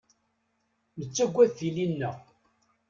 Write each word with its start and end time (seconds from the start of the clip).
Nettaggad 0.99 1.51
tili-nneɣ. 1.57 2.15